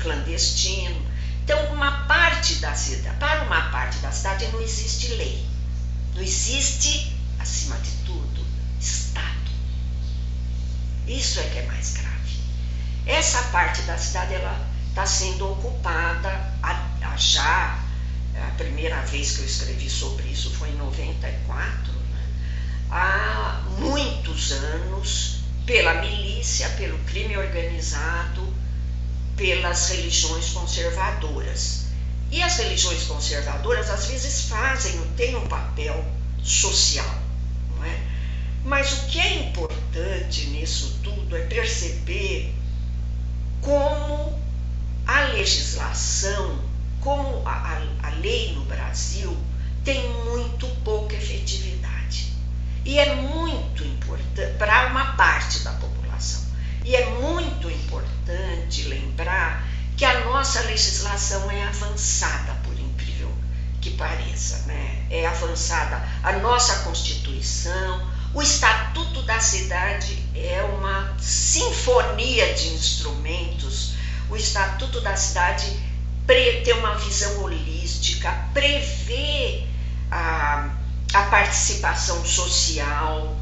clandestino. 0.00 1.00
Então, 1.44 1.72
uma 1.72 2.04
parte 2.06 2.56
da 2.56 2.74
cidade, 2.74 3.16
para 3.18 3.44
uma 3.44 3.70
parte 3.70 3.98
da 3.98 4.10
cidade 4.10 4.46
não 4.48 4.60
existe 4.60 5.08
lei. 5.14 5.46
Não 6.14 6.22
existe, 6.22 7.16
acima 7.38 7.76
de 7.76 7.90
tudo, 8.04 8.44
Estado. 8.80 9.24
Isso 11.06 11.38
é 11.38 11.44
que 11.44 11.58
é 11.58 11.66
mais 11.66 11.92
grave. 11.92 12.40
Essa 13.06 13.40
parte 13.44 13.82
da 13.82 13.96
cidade 13.96 14.34
ela 14.34 14.73
está 14.94 15.04
sendo 15.04 15.50
ocupada 15.50 16.30
a, 16.62 16.70
a 17.02 17.16
já 17.16 17.82
a 18.36 18.50
primeira 18.56 19.00
vez 19.02 19.32
que 19.32 19.40
eu 19.40 19.44
escrevi 19.44 19.90
sobre 19.90 20.28
isso 20.28 20.50
foi 20.50 20.68
em 20.68 20.76
94, 20.76 21.92
né? 21.92 22.26
há 22.92 23.60
muitos 23.76 24.52
anos, 24.52 25.40
pela 25.66 25.94
milícia, 25.94 26.68
pelo 26.70 26.96
crime 27.06 27.36
organizado, 27.36 28.54
pelas 29.36 29.88
religiões 29.88 30.50
conservadoras. 30.50 31.86
E 32.30 32.40
as 32.40 32.56
religiões 32.56 33.02
conservadoras 33.02 33.90
às 33.90 34.06
vezes 34.06 34.42
fazem, 34.42 35.00
têm 35.16 35.34
um 35.34 35.48
papel 35.48 36.04
social, 36.40 37.18
não 37.76 37.84
é? 37.84 38.00
Mas 38.64 38.92
o 38.92 39.06
que 39.06 39.18
é 39.18 39.48
importante 39.48 40.46
nisso 40.46 41.00
tudo 41.02 41.36
é 41.36 41.40
perceber 41.46 42.54
como 43.60 44.43
a 45.06 45.20
legislação, 45.32 46.58
como 47.00 47.46
a, 47.46 47.50
a, 47.50 48.08
a 48.08 48.10
lei 48.20 48.54
no 48.54 48.64
Brasil 48.64 49.36
tem 49.84 50.08
muito 50.24 50.66
pouca 50.82 51.14
efetividade. 51.14 52.32
E 52.84 52.98
é 52.98 53.14
muito 53.14 53.84
importante 53.84 54.54
para 54.58 54.86
uma 54.88 55.12
parte 55.14 55.60
da 55.60 55.72
população. 55.72 56.42
E 56.84 56.94
é 56.94 57.10
muito 57.10 57.70
importante 57.70 58.82
lembrar 58.88 59.66
que 59.96 60.04
a 60.04 60.24
nossa 60.24 60.60
legislação 60.62 61.50
é 61.50 61.64
avançada, 61.64 62.52
por 62.64 62.78
incrível 62.78 63.30
que 63.80 63.90
pareça, 63.90 64.58
né? 64.66 65.06
É 65.10 65.26
avançada 65.26 66.02
a 66.22 66.32
nossa 66.32 66.84
Constituição, 66.84 68.14
o 68.34 68.42
Estatuto 68.42 69.22
da 69.22 69.38
Cidade 69.38 70.18
é 70.34 70.62
uma 70.62 71.14
sinfonia 71.20 72.52
de 72.54 72.68
instrumentos. 72.68 73.13
O 74.34 74.36
Estatuto 74.36 75.00
da 75.00 75.14
Cidade 75.14 75.64
tem 76.26 76.74
uma 76.74 76.96
visão 76.96 77.44
holística, 77.44 78.32
prevê 78.52 79.62
a, 80.10 80.70
a 81.12 81.22
participação 81.26 82.24
social, 82.24 83.36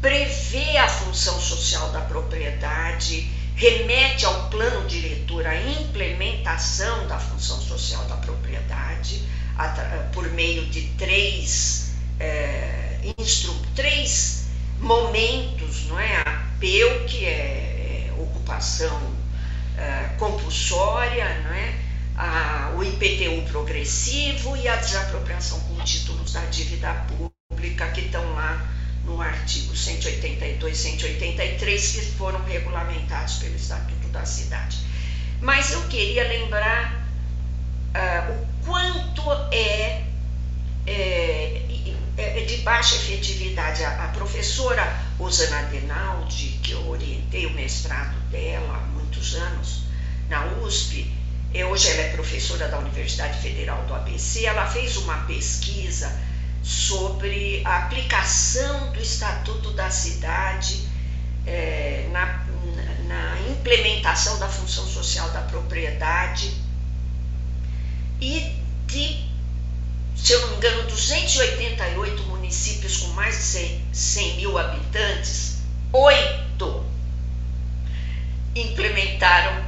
prevê 0.00 0.78
a 0.78 0.88
função 0.88 1.38
social 1.38 1.90
da 1.90 2.00
propriedade, 2.00 3.30
remete 3.54 4.24
ao 4.24 4.48
plano 4.48 4.88
diretor 4.88 5.46
a 5.46 5.60
implementação 5.60 7.06
da 7.06 7.18
função 7.18 7.60
social 7.60 8.02
da 8.06 8.16
propriedade 8.16 9.22
por 10.14 10.26
meio 10.30 10.64
de 10.70 10.84
três, 10.96 11.96
é, 12.18 12.98
três 13.76 14.46
momentos, 14.78 15.84
não 15.84 16.00
é? 16.00 16.16
A 16.16 16.46
PEU, 16.58 17.04
que 17.04 17.26
é, 17.26 18.08
é 18.08 18.14
ocupação 18.18 19.19
é, 19.80 20.10
compulsória, 20.18 21.40
não 21.40 21.54
é? 21.54 21.74
A, 22.16 22.74
o 22.76 22.84
IPTU 22.84 23.50
progressivo 23.50 24.54
e 24.56 24.68
a 24.68 24.76
desapropriação 24.76 25.58
com 25.60 25.82
títulos 25.82 26.34
da 26.34 26.44
dívida 26.46 26.92
pública 27.48 27.88
que 27.88 28.02
estão 28.02 28.34
lá 28.34 28.68
no 29.06 29.20
artigo 29.22 29.74
182 29.74 30.76
183, 30.76 31.92
que 31.92 32.00
foram 32.12 32.44
regulamentados 32.44 33.36
pelo 33.38 33.56
Estatuto 33.56 34.08
da 34.08 34.26
Cidade. 34.26 34.78
Mas 35.40 35.72
eu 35.72 35.80
queria 35.88 36.28
lembrar 36.28 37.06
uh, 37.94 38.32
o 38.32 38.64
quanto 38.66 39.32
é, 39.50 40.04
é, 40.86 41.62
é, 42.18 42.44
de 42.46 42.58
baixa 42.58 42.96
efetividade. 42.96 43.82
A, 43.82 44.04
a 44.04 44.08
professora 44.08 44.94
Osana 45.18 45.62
Denaldi, 45.70 46.60
que 46.62 46.72
eu 46.72 46.86
orientei 46.86 47.46
o 47.46 47.50
mestrado 47.52 48.14
dela 48.30 48.76
há 48.76 48.99
muitos 49.10 49.34
anos 49.34 49.82
na 50.28 50.46
USP, 50.62 51.12
e 51.52 51.64
hoje 51.64 51.90
ela 51.90 52.02
é 52.02 52.12
professora 52.12 52.68
da 52.68 52.78
Universidade 52.78 53.40
Federal 53.40 53.84
do 53.86 53.94
ABC, 53.94 54.44
ela 54.44 54.64
fez 54.66 54.96
uma 54.98 55.16
pesquisa 55.24 56.16
sobre 56.62 57.60
a 57.64 57.86
aplicação 57.86 58.92
do 58.92 59.00
Estatuto 59.00 59.72
da 59.72 59.90
Cidade 59.90 60.88
é, 61.44 62.08
na, 62.12 62.46
na 63.08 63.40
implementação 63.50 64.38
da 64.38 64.48
função 64.48 64.86
social 64.86 65.28
da 65.30 65.40
propriedade 65.42 66.54
e 68.20 68.54
de, 68.86 69.24
se 70.14 70.32
eu 70.32 70.40
não 70.42 70.50
me 70.50 70.56
engano, 70.58 70.88
288 70.88 72.22
municípios 72.24 72.98
com 72.98 73.08
mais 73.08 73.36
de 73.38 73.42
100, 73.42 73.84
100 73.92 74.36
mil 74.36 74.56
habitantes, 74.56 75.56
oito 75.92 76.89
implementaram 78.60 79.64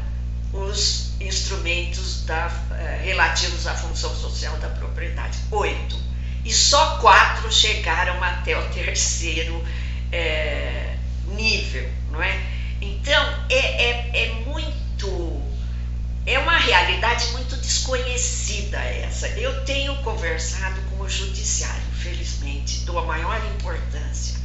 os 0.52 1.12
instrumentos 1.20 2.24
da, 2.24 2.50
eh, 2.72 3.00
relativos 3.04 3.66
à 3.66 3.74
função 3.74 4.14
social 4.14 4.56
da 4.58 4.68
propriedade. 4.68 5.38
Oito 5.50 6.02
e 6.44 6.52
só 6.52 6.98
quatro 6.98 7.50
chegaram 7.52 8.22
até 8.22 8.58
o 8.58 8.68
terceiro 8.70 9.64
é, 10.10 10.96
nível, 11.28 11.88
não 12.10 12.22
é? 12.22 12.40
Então 12.80 13.44
é, 13.48 13.56
é, 13.56 14.24
é 14.24 14.34
muito, 14.44 15.40
é 16.26 16.38
uma 16.38 16.56
realidade 16.58 17.26
muito 17.32 17.56
desconhecida 17.56 18.78
essa. 18.78 19.28
Eu 19.28 19.64
tenho 19.64 19.94
conversado 20.02 20.80
com 20.90 21.04
o 21.04 21.08
judiciário, 21.08 21.82
felizmente, 21.96 22.80
dou 22.80 22.98
a 22.98 23.06
maior 23.06 23.40
importância. 23.54 24.36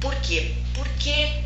Por 0.00 0.14
quê? 0.16 0.54
Porque 0.72 1.42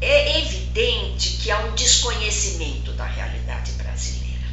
é 0.00 0.40
evidente 0.40 1.38
que 1.38 1.50
há 1.50 1.58
um 1.60 1.74
desconhecimento 1.74 2.92
da 2.92 3.04
realidade 3.04 3.72
brasileira. 3.72 4.46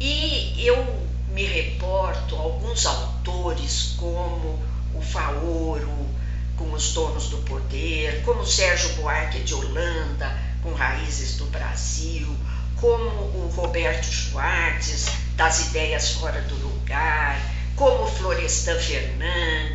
E 0.00 0.66
eu 0.66 1.08
me 1.28 1.44
reporto 1.44 2.36
a 2.36 2.40
alguns 2.40 2.84
autores 2.84 3.94
como 3.96 4.58
o 4.94 5.00
Faoro, 5.00 6.08
com 6.56 6.72
os 6.72 6.92
donos 6.92 7.28
do 7.28 7.38
poder, 7.38 8.22
como 8.24 8.44
Sérgio 8.44 8.92
Buarque 8.94 9.40
de 9.40 9.54
Holanda, 9.54 10.36
com 10.62 10.72
raízes 10.74 11.36
do 11.36 11.46
Brasil, 11.46 12.28
como 12.76 13.04
o 13.04 13.52
Roberto 13.54 14.04
Schwartz, 14.04 15.06
das 15.36 15.68
ideias 15.68 16.12
fora 16.12 16.40
do 16.42 16.54
lugar, 16.56 17.40
como 17.76 18.06
Florestan 18.06 18.78
Fernandes, 18.78 19.71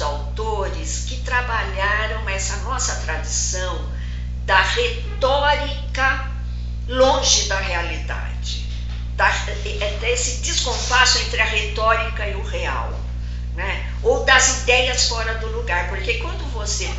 autores 0.00 1.04
que 1.08 1.16
trabalharam 1.22 2.28
essa 2.28 2.56
nossa 2.58 2.94
tradição 2.96 3.90
da 4.46 4.60
retórica 4.60 6.30
longe 6.88 7.48
da 7.48 7.58
realidade 7.58 8.64
da, 9.16 9.28
é, 9.28 9.96
desse 10.00 10.40
descompasso 10.42 11.18
entre 11.18 11.40
a 11.40 11.44
retórica 11.44 12.26
e 12.28 12.34
o 12.34 12.42
real, 12.42 12.92
né? 13.54 13.90
ou 14.02 14.24
das 14.24 14.62
ideias 14.62 15.08
fora 15.08 15.34
do 15.38 15.46
lugar, 15.48 15.88
porque 15.88 16.14
quando 16.14 16.44
você 16.52 16.92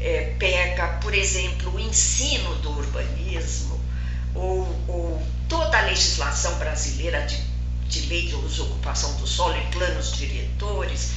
é, 0.00 0.34
pega, 0.38 0.88
por 1.00 1.14
exemplo, 1.14 1.74
o 1.74 1.78
ensino 1.78 2.54
do 2.56 2.70
urbanismo, 2.70 3.80
ou, 4.34 4.66
ou 4.88 5.22
toda 5.48 5.78
a 5.78 5.82
legislação 5.82 6.54
brasileira 6.54 7.20
de, 7.26 7.38
de 7.86 8.06
lei 8.08 8.26
de 8.26 8.34
uso 8.34 8.64
ocupação 8.64 9.14
do 9.16 9.26
solo 9.26 9.56
e 9.56 9.66
planos 9.70 10.12
diretores, 10.12 11.12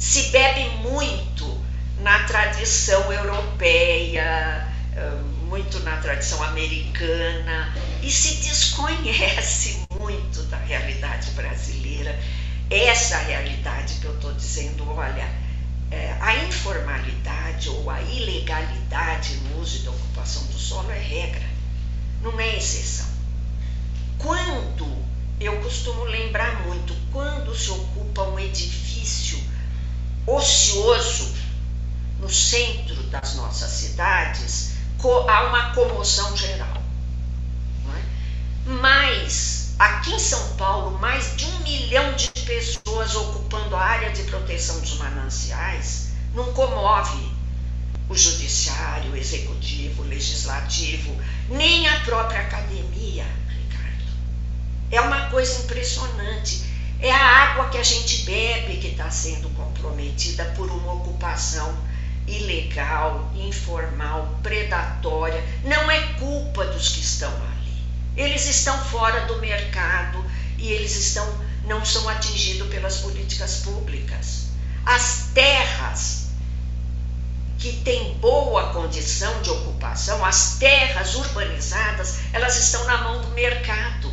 se 0.00 0.30
bebe 0.30 0.70
muito 0.78 1.62
na 1.98 2.20
tradição 2.20 3.12
europeia, 3.12 4.66
muito 5.46 5.78
na 5.80 5.98
tradição 5.98 6.42
americana 6.42 7.74
e 8.02 8.10
se 8.10 8.36
desconhece 8.36 9.86
muito 10.00 10.42
da 10.44 10.56
realidade 10.56 11.30
brasileira. 11.32 12.18
Essa 12.70 13.18
realidade 13.18 13.96
que 13.96 14.06
eu 14.06 14.14
estou 14.14 14.32
dizendo, 14.32 14.88
olha, 14.88 15.28
é, 15.90 16.16
a 16.20 16.34
informalidade 16.44 17.68
ou 17.68 17.90
a 17.90 18.00
ilegalidade 18.00 19.34
no 19.36 19.60
uso 19.60 19.84
da 19.84 19.90
ocupação 19.90 20.44
do 20.46 20.58
solo 20.58 20.90
é 20.90 20.98
regra, 20.98 21.46
não 22.22 22.40
é 22.40 22.56
exceção. 22.56 23.06
Quando, 24.16 25.04
eu 25.38 25.60
costumo 25.60 26.04
lembrar 26.04 26.66
muito, 26.66 26.94
quando 27.12 27.54
se 27.54 27.70
ocupa 27.70 28.22
um 28.22 28.38
edifício 28.38 29.49
ocioso 30.34 31.34
no 32.20 32.28
centro 32.28 33.02
das 33.04 33.34
nossas 33.34 33.70
cidades, 33.70 34.72
há 35.28 35.42
uma 35.44 35.74
comoção 35.74 36.36
geral. 36.36 36.82
É? 37.94 38.70
Mas, 38.70 39.74
aqui 39.78 40.12
em 40.12 40.18
São 40.18 40.56
Paulo, 40.56 40.98
mais 40.98 41.36
de 41.36 41.46
um 41.46 41.58
milhão 41.60 42.14
de 42.14 42.28
pessoas 42.28 43.14
ocupando 43.14 43.74
a 43.74 43.80
área 43.82 44.10
de 44.10 44.22
proteção 44.24 44.78
dos 44.80 44.98
mananciais 44.98 46.10
não 46.34 46.52
comove 46.52 47.30
o 48.08 48.16
judiciário, 48.16 49.12
o 49.12 49.16
executivo, 49.16 50.02
o 50.02 50.06
legislativo, 50.06 51.16
nem 51.48 51.88
a 51.88 52.00
própria 52.00 52.40
academia, 52.40 53.24
Ricardo. 53.48 54.04
É 54.90 55.00
uma 55.00 55.30
coisa 55.30 55.62
impressionante. 55.62 56.68
É 57.00 57.10
a 57.10 57.26
água 57.44 57.68
que 57.70 57.78
a 57.78 57.82
gente 57.82 58.24
bebe 58.24 58.76
que 58.76 58.88
está 58.88 59.10
sendo 59.10 59.48
comprometida 59.80 60.44
por 60.56 60.70
uma 60.70 60.92
ocupação 60.92 61.76
ilegal, 62.26 63.30
informal, 63.34 64.38
predatória. 64.42 65.42
Não 65.64 65.90
é 65.90 66.00
culpa 66.14 66.64
dos 66.66 66.90
que 66.90 67.00
estão 67.00 67.30
ali. 67.30 67.82
Eles 68.16 68.46
estão 68.46 68.76
fora 68.84 69.26
do 69.26 69.38
mercado 69.40 70.24
e 70.58 70.68
eles 70.68 70.96
estão 70.96 71.50
não 71.64 71.84
são 71.84 72.08
atingidos 72.08 72.68
pelas 72.68 72.98
políticas 72.98 73.58
públicas. 73.58 74.48
As 74.84 75.28
terras 75.34 76.30
que 77.58 77.74
têm 77.84 78.14
boa 78.14 78.72
condição 78.72 79.42
de 79.42 79.50
ocupação, 79.50 80.24
as 80.24 80.56
terras 80.58 81.14
urbanizadas, 81.14 82.18
elas 82.32 82.56
estão 82.56 82.82
na 82.84 82.98
mão 82.98 83.20
do 83.20 83.28
mercado. 83.28 84.10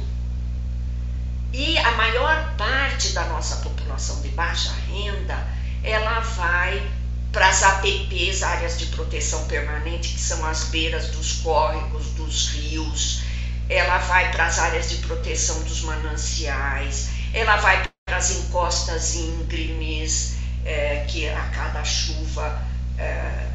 E 1.54 1.78
a 1.78 1.92
maior 1.92 2.56
parte 2.58 3.10
da 3.14 3.26
nossa 3.26 3.56
população 3.58 4.22
de 4.22 4.28
baixa 4.30 4.72
renda, 4.88 5.48
ela 5.88 6.20
vai 6.20 6.92
para 7.32 7.48
as 7.48 7.64
APPs, 7.64 8.44
áreas 8.44 8.78
de 8.78 8.88
proteção 8.88 9.48
permanente, 9.48 10.10
que 10.10 10.20
são 10.20 10.46
as 10.46 10.66
beiras 10.66 11.08
dos 11.12 11.34
córregos, 11.42 12.08
dos 12.12 12.50
rios, 12.50 13.22
ela 13.70 13.98
vai 14.00 14.32
para 14.32 14.48
as 14.48 14.60
áreas 14.60 14.90
de 14.90 14.98
proteção 14.98 15.62
dos 15.64 15.82
mananciais, 15.82 17.10
ela 17.34 17.56
vai 17.58 17.88
para 18.06 18.18
as 18.18 18.32
encostas 18.32 19.16
íngremes, 19.16 20.38
é, 20.66 21.06
que 21.08 21.30
a 21.30 21.44
cada 21.50 21.84
chuva 21.86 22.62
é, 22.98 23.48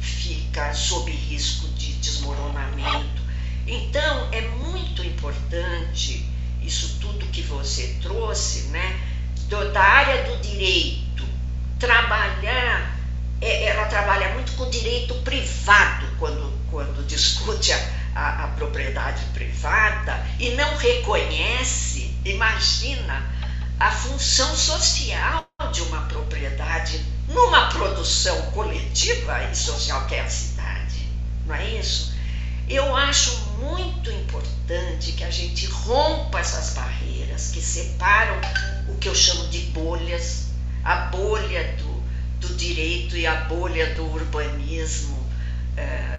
fica 0.00 0.72
sob 0.74 1.10
risco 1.10 1.68
de 1.68 1.94
desmoronamento. 1.94 3.22
Então, 3.66 4.28
é 4.32 4.42
muito 4.42 5.02
importante 5.02 6.28
isso 6.62 6.98
tudo 7.00 7.26
que 7.26 7.42
você 7.42 7.96
trouxe, 8.02 8.68
né, 8.68 9.00
do, 9.48 9.72
da 9.72 9.82
área 9.82 10.24
do 10.24 10.42
direito, 10.42 10.99
trabalhar, 11.80 12.94
é, 13.40 13.64
ela 13.64 13.86
trabalha 13.86 14.34
muito 14.34 14.52
com 14.52 14.68
direito 14.70 15.14
privado 15.22 16.06
quando, 16.18 16.52
quando 16.70 17.04
discute 17.06 17.72
a, 17.72 17.80
a, 18.14 18.44
a 18.44 18.48
propriedade 18.48 19.24
privada 19.32 20.24
e 20.38 20.50
não 20.50 20.76
reconhece, 20.76 22.14
imagina, 22.24 23.24
a 23.80 23.90
função 23.90 24.54
social 24.54 25.48
de 25.72 25.80
uma 25.82 26.02
propriedade 26.02 27.02
numa 27.28 27.70
produção 27.70 28.38
coletiva 28.52 29.42
e 29.44 29.56
social 29.56 30.06
que 30.06 30.16
é 30.16 30.20
a 30.20 30.28
cidade, 30.28 31.08
não 31.46 31.54
é 31.54 31.64
isso? 31.76 32.12
Eu 32.68 32.94
acho 32.94 33.34
muito 33.58 34.10
importante 34.10 35.12
que 35.12 35.24
a 35.24 35.30
gente 35.30 35.66
rompa 35.66 36.38
essas 36.38 36.74
barreiras 36.74 37.50
que 37.50 37.60
separam 37.60 38.36
o 38.88 38.96
que 38.98 39.08
eu 39.08 39.14
chamo 39.14 39.48
de 39.48 39.60
bolhas, 39.70 40.49
a 40.84 40.96
bolha 41.06 41.74
do, 41.78 42.46
do 42.46 42.54
direito 42.54 43.16
e 43.16 43.26
a 43.26 43.34
bolha 43.44 43.94
do 43.94 44.04
urbanismo, 44.04 45.18
é, 45.76 46.18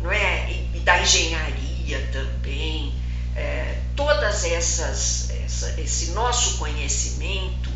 não 0.00 0.10
é? 0.10 0.50
E, 0.50 0.76
e, 0.76 0.80
da 0.80 1.00
engenharia 1.00 2.08
também. 2.12 2.94
É, 3.34 3.78
todas 3.96 4.44
essas, 4.44 5.30
essa, 5.30 5.80
esse 5.80 6.10
nosso 6.12 6.58
conhecimento, 6.58 7.70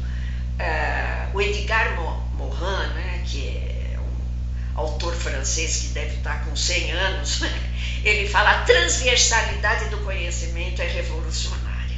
é, 0.58 1.28
o 1.32 1.40
Edgar 1.40 1.96
Morin, 1.96 2.94
né, 2.94 3.22
que 3.26 3.48
é 3.48 3.98
um 3.98 4.78
autor 4.78 5.14
francês 5.14 5.76
que 5.78 5.88
deve 5.88 6.16
estar 6.16 6.44
com 6.44 6.54
100 6.54 6.92
anos, 6.92 7.40
né, 7.40 7.72
ele 8.04 8.28
fala 8.28 8.50
a 8.50 8.62
transversalidade 8.64 9.88
do 9.88 9.98
conhecimento 9.98 10.80
é 10.80 10.86
revolucionária. 10.86 11.96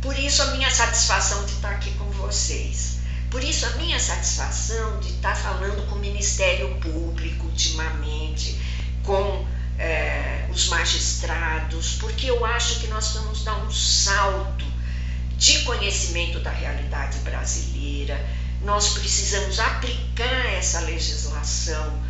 Por 0.00 0.18
isso 0.18 0.42
a 0.42 0.46
minha 0.52 0.70
satisfação 0.70 1.44
de 1.44 1.52
estar 1.52 1.70
aqui 1.70 1.90
com 1.92 2.08
vocês. 2.10 2.97
Por 3.30 3.44
isso 3.44 3.66
a 3.66 3.70
minha 3.70 4.00
satisfação 4.00 5.00
de 5.00 5.08
estar 5.08 5.34
falando 5.34 5.86
com 5.88 5.96
o 5.96 5.98
Ministério 5.98 6.74
Público 6.76 7.46
ultimamente, 7.46 8.58
com 9.02 9.46
é, 9.78 10.46
os 10.50 10.68
magistrados, 10.68 11.96
porque 12.00 12.30
eu 12.30 12.44
acho 12.44 12.80
que 12.80 12.86
nós 12.86 13.12
vamos 13.12 13.44
dar 13.44 13.56
um 13.56 13.70
salto 13.70 14.64
de 15.36 15.62
conhecimento 15.62 16.40
da 16.40 16.50
realidade 16.50 17.18
brasileira, 17.18 18.18
nós 18.62 18.94
precisamos 18.94 19.60
aplicar 19.60 20.46
essa 20.52 20.80
legislação 20.80 22.02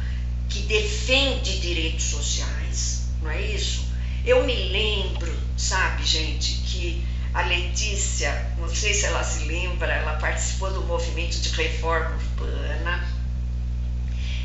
que 0.48 0.60
defende 0.60 1.58
direitos 1.60 2.04
sociais, 2.04 3.02
não 3.20 3.30
é 3.30 3.42
isso? 3.42 3.86
Eu 4.24 4.44
me 4.44 4.54
lembro, 4.54 5.36
sabe, 5.56 6.04
gente, 6.04 6.54
que 6.64 7.06
a 7.34 7.42
Letícia, 7.42 8.52
não 8.58 8.68
sei 8.68 8.94
se 8.94 9.06
ela 9.06 9.22
se 9.22 9.44
lembra, 9.44 9.92
ela 9.92 10.16
participou 10.16 10.72
do 10.72 10.82
movimento 10.82 11.38
de 11.40 11.50
reforma 11.50 12.10
urbana. 12.16 13.06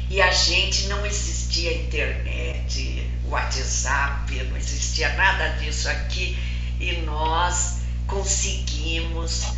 E 0.10 0.22
a 0.22 0.32
gente 0.32 0.88
não 0.88 1.06
existia 1.06 1.74
internet, 1.74 3.10
WhatsApp, 3.26 4.32
não 4.44 4.58
existia 4.58 5.10
nada 5.14 5.50
disso 5.60 5.90
aqui. 5.90 6.38
E 6.80 6.98
nós 7.06 7.80
conseguimos 8.06 9.54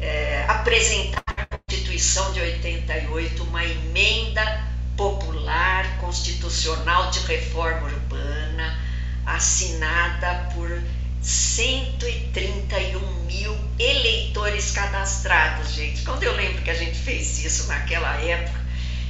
é, 0.00 0.44
apresentar 0.48 1.22
Constituição 1.70 2.32
de 2.32 2.40
88 2.40 3.42
uma 3.44 3.64
emenda 3.64 4.64
popular 4.96 5.98
constitucional 5.98 7.10
de 7.10 7.20
reforma 7.20 7.86
urbana 7.86 8.78
assinada 9.24 10.50
por 10.54 10.82
131 11.22 13.00
mil 13.24 13.56
eleitores 13.78 14.70
cadastrados, 14.70 15.72
gente. 15.72 16.02
Quando 16.02 16.22
eu 16.22 16.34
lembro 16.34 16.62
que 16.62 16.70
a 16.70 16.74
gente 16.74 16.98
fez 16.98 17.44
isso 17.44 17.66
naquela 17.66 18.16
época, 18.20 18.60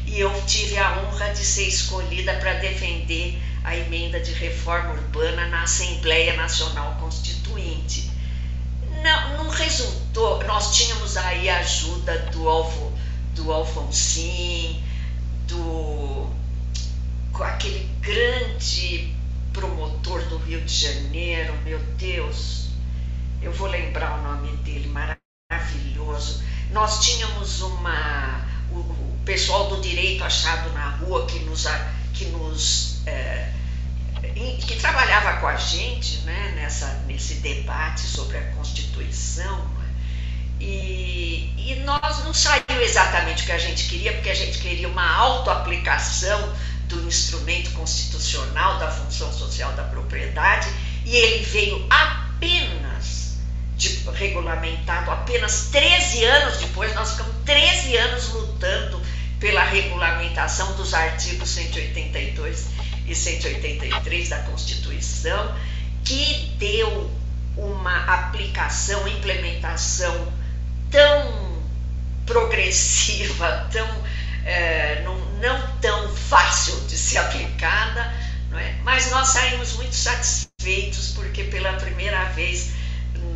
e 0.06 0.18
eu 0.18 0.32
tive 0.46 0.76
a 0.78 0.98
honra 0.98 1.32
de 1.32 1.44
ser 1.44 1.68
escolhida 1.68 2.34
para 2.34 2.54
defender 2.54 3.40
a 3.62 3.76
emenda 3.76 4.18
de 4.18 4.32
reforma 4.32 4.92
urbana 4.92 5.46
na 5.48 5.62
Assembleia 5.62 6.34
Nacional 6.34 6.96
Constituinte 7.00 8.10
não, 9.02 9.44
não 9.44 9.50
resultou. 9.50 10.42
Nós 10.44 10.76
tínhamos 10.76 11.16
aí 11.16 11.48
a 11.48 11.58
ajuda 11.58 12.18
do, 12.32 12.48
Alfo, 12.48 12.92
do 13.34 13.52
Alfonsim, 13.52 14.82
do 15.46 16.28
com 17.32 17.44
aquele 17.44 17.88
grande 18.00 18.39
Rio 20.60 20.66
de 20.66 20.74
Janeiro, 20.74 21.54
meu 21.64 21.78
Deus, 21.96 22.68
eu 23.40 23.52
vou 23.52 23.68
lembrar 23.68 24.18
o 24.18 24.22
nome 24.22 24.54
dele, 24.58 24.88
maravilhoso. 24.88 26.42
Nós 26.70 27.00
tínhamos 27.04 27.62
uma. 27.62 28.46
O, 28.70 28.78
o 28.78 29.20
pessoal 29.24 29.68
do 29.68 29.80
direito 29.80 30.22
achado 30.22 30.70
na 30.72 30.90
rua 30.90 31.26
que 31.26 31.38
nos, 31.40 31.66
que 32.12 32.26
nos 32.26 33.06
é, 33.06 33.50
que 34.66 34.76
trabalhava 34.76 35.40
com 35.40 35.46
a 35.46 35.56
gente 35.56 36.18
né, 36.18 36.52
nessa, 36.54 36.86
nesse 37.06 37.34
debate 37.36 38.00
sobre 38.00 38.36
a 38.36 38.42
Constituição. 38.52 39.66
E, 40.60 41.54
e 41.56 41.82
nós 41.86 42.22
não 42.22 42.34
saiu 42.34 42.82
exatamente 42.82 43.44
o 43.44 43.46
que 43.46 43.52
a 43.52 43.58
gente 43.58 43.88
queria, 43.88 44.12
porque 44.12 44.28
a 44.28 44.34
gente 44.34 44.58
queria 44.58 44.88
uma 44.88 45.10
autoaplicação 45.16 46.54
do 46.90 47.06
instrumento 47.06 47.70
constitucional 47.70 48.78
da 48.78 48.90
função 48.90 49.32
social 49.32 49.72
da 49.72 49.84
propriedade, 49.84 50.68
e 51.04 51.16
ele 51.16 51.44
veio 51.44 51.86
apenas 51.88 53.38
de, 53.76 53.88
regulamentado, 54.12 55.10
apenas 55.10 55.68
13 55.72 56.24
anos 56.24 56.58
depois, 56.58 56.94
nós 56.94 57.12
ficamos 57.12 57.34
13 57.46 57.96
anos 57.96 58.28
lutando 58.34 59.00
pela 59.38 59.64
regulamentação 59.64 60.74
dos 60.74 60.92
artigos 60.92 61.48
182 61.48 62.66
e 63.06 63.14
183 63.14 64.28
da 64.28 64.38
Constituição, 64.40 65.54
que 66.04 66.54
deu 66.58 67.10
uma 67.56 68.04
aplicação, 68.04 69.08
implementação 69.08 70.30
tão 70.90 71.50
progressiva, 72.26 73.68
tão 73.72 73.88
é, 74.44 75.02
não, 75.04 75.16
não, 75.40 75.76
tão 75.80 76.08
fácil 76.14 76.78
de 76.86 76.96
ser 76.96 77.18
aplicada, 77.18 78.12
é? 78.52 78.74
mas 78.82 79.10
nós 79.10 79.28
saímos 79.28 79.74
muito 79.74 79.94
satisfeitos 79.94 81.12
porque 81.14 81.44
pela 81.44 81.72
primeira 81.74 82.24
vez 82.26 82.72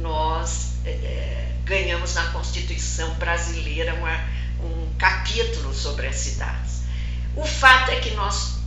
nós 0.01 0.75
é, 0.85 1.49
ganhamos 1.65 2.15
na 2.15 2.25
Constituição 2.27 3.15
brasileira 3.15 3.95
uma, 3.95 4.21
um 4.61 4.93
capítulo 4.99 5.73
sobre 5.75 6.07
as 6.07 6.17
cidades. 6.17 6.83
O 7.37 7.45
fato 7.45 7.91
é 7.91 7.97
que 8.01 8.11
nós 8.11 8.59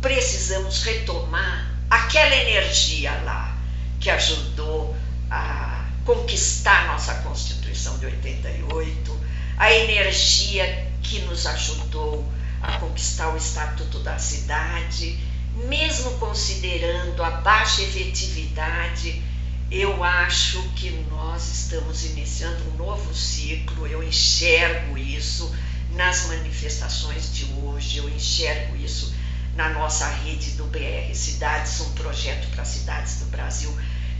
precisamos 0.00 0.82
retomar 0.82 1.70
aquela 1.88 2.34
energia 2.34 3.12
lá 3.24 3.56
que 3.98 4.10
ajudou 4.10 4.96
a 5.30 5.84
conquistar 6.04 6.86
nossa 6.86 7.14
Constituição 7.16 7.98
de 7.98 8.06
88, 8.06 9.20
a 9.58 9.72
energia 9.72 10.89
que 11.02 11.20
nos 11.22 11.46
ajudou 11.46 12.26
a 12.62 12.78
conquistar 12.78 13.32
o 13.32 13.36
Estatuto 13.36 14.00
da 14.00 14.18
Cidade, 14.18 15.18
mesmo 15.66 16.12
considerando 16.18 17.22
a 17.22 17.30
baixa 17.30 17.82
efetividade, 17.82 19.22
eu 19.70 20.02
acho 20.02 20.62
que 20.74 20.90
nós 21.10 21.48
estamos 21.48 22.04
iniciando 22.04 22.62
um 22.70 22.76
novo 22.76 23.14
ciclo, 23.14 23.86
eu 23.86 24.02
enxergo 24.02 24.98
isso 24.98 25.54
nas 25.94 26.26
manifestações 26.26 27.32
de 27.34 27.44
hoje, 27.54 27.98
eu 27.98 28.08
enxergo 28.08 28.76
isso 28.76 29.14
na 29.54 29.68
nossa 29.70 30.08
rede 30.08 30.52
do 30.52 30.64
BR 30.64 31.14
Cidades, 31.14 31.80
um 31.80 31.92
projeto 31.92 32.48
para 32.50 32.64
cidades 32.64 33.16
do 33.16 33.26
Brasil 33.26 33.74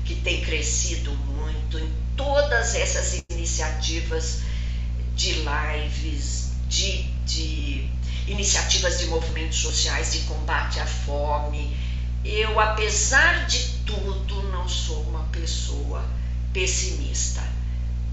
que 0.05 0.16
tem 0.16 0.40
crescido 0.43 1.12
muito. 1.12 1.79
Em 1.79 1.93
todas 2.16 2.75
essas 2.75 3.21
iniciativas 3.31 4.40
de 5.14 5.33
lives, 5.33 6.50
de, 6.70 7.02
de 7.26 7.90
iniciativas 8.28 9.00
de 9.00 9.06
movimentos 9.06 9.59
sociais 9.59 10.12
de 10.12 10.20
combate 10.20 10.78
à 10.78 10.87
fome. 10.87 11.76
Eu, 12.24 12.59
apesar 12.61 13.46
de 13.46 13.59
tudo, 13.85 14.42
não 14.50 14.68
sou 14.68 15.02
uma 15.02 15.24
pessoa 15.24 16.04
pessimista, 16.52 17.42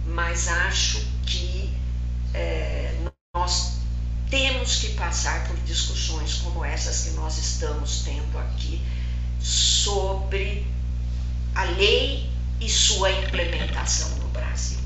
mas 0.05 0.47
acho 0.47 0.99
que 1.25 1.71
é, 2.33 2.95
nós 3.35 3.77
temos 4.29 4.77
que 4.77 4.93
passar 4.93 5.47
por 5.47 5.55
discussões 5.57 6.35
como 6.35 6.65
essas 6.65 7.05
que 7.05 7.09
nós 7.11 7.37
estamos 7.37 8.01
tendo 8.03 8.37
aqui 8.39 8.81
sobre 9.39 10.65
a 11.53 11.63
lei 11.63 12.29
e 12.59 12.69
sua 12.69 13.11
implementação 13.11 14.09
no 14.17 14.27
Brasil. 14.29 14.79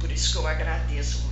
Por 0.00 0.10
isso 0.10 0.32
que 0.32 0.38
eu 0.38 0.46
agradeço 0.46 1.20
muito. 1.22 1.31